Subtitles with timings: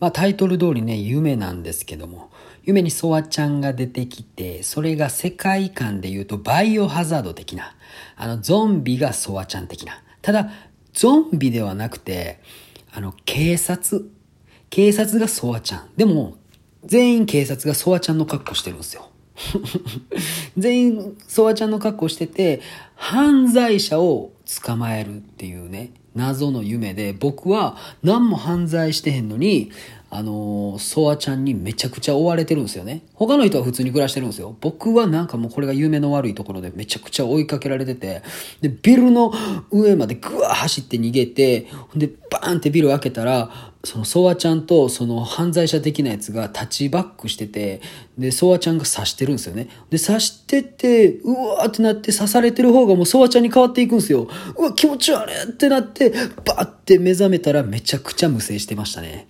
[0.00, 2.30] まあタイトル通りね、夢なんですけども、
[2.64, 7.74] 夢にソワちゃんが出てきて、それが世界観で言うとバイオハザード的な、
[8.16, 10.02] あのゾンビがソワちゃん的な。
[10.22, 10.50] ただ、
[10.92, 12.40] ゾンビではなくて、
[12.92, 14.10] あの、警察。
[14.70, 15.90] 警察がソワちゃん。
[15.96, 16.36] でも、
[16.84, 19.10] 全員警察がソワちゃんの格好してるんですよ。
[20.56, 22.60] 全員ソワちゃんの格好してて、
[22.94, 24.32] 犯罪者を
[24.64, 29.70] 捕まえるっていうね、謎の夢で、僕は何も犯罪してへんのに、
[30.12, 33.02] あのー、ソワちゃんにめちゃくちゃ追われてるんですよね。
[33.14, 34.56] 他の人は普通に暮らしてるんですよ。
[34.60, 38.22] 僕はなんかもうこれが夢の悪いところでめちゃくちゃ追いかけられてて、
[38.60, 39.32] で、ビルの
[39.70, 43.50] 上までぐわー走って逃げて、で、バーンってビル開けたら、
[43.84, 47.80] そのソワちゃんとその犯罪者的なやつがタッチバックしてて、
[48.18, 49.68] で、ソワちゃんが刺してるんですよね。
[49.90, 54.28] で、刺してて、うわーってなって刺されてる方がもうソワちゃんに変わっていくんですよ。
[54.56, 56.10] うわ、気持ち悪いってなって、
[56.44, 59.28] バーって目覚めたらめちゃくちゃ無声してましたね。